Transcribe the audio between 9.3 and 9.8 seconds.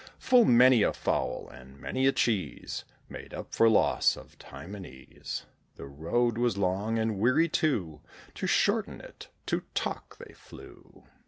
to